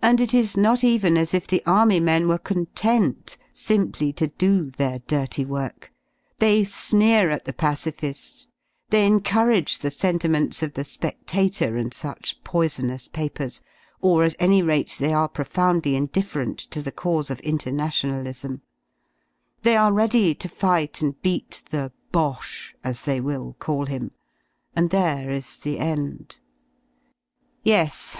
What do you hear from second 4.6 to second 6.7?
their dirty work: they